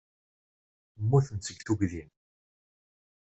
[1.01, 2.03] Mmuten seg tuggdi.